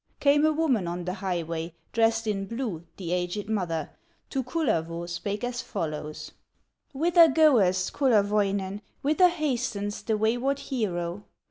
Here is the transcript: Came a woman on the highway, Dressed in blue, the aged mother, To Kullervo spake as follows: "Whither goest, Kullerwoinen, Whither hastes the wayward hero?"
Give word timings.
Came 0.19 0.45
a 0.47 0.51
woman 0.51 0.87
on 0.87 1.05
the 1.05 1.13
highway, 1.13 1.75
Dressed 1.91 2.25
in 2.25 2.47
blue, 2.47 2.87
the 2.97 3.11
aged 3.13 3.47
mother, 3.47 3.91
To 4.31 4.43
Kullervo 4.43 5.07
spake 5.07 5.43
as 5.43 5.61
follows: 5.61 6.31
"Whither 6.91 7.27
goest, 7.29 7.93
Kullerwoinen, 7.93 8.81
Whither 9.03 9.29
hastes 9.29 10.01
the 10.01 10.17
wayward 10.17 10.57
hero?" 10.57 11.25